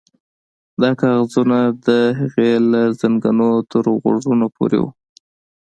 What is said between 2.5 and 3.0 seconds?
له